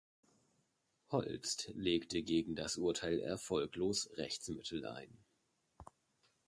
Holst 1.11 1.71
legte 1.75 2.23
gegen 2.23 2.55
das 2.55 2.75
Urteil 2.77 3.19
erfolglos 3.19 4.09
Rechtsmittel 4.17 4.87
ein. 4.87 5.15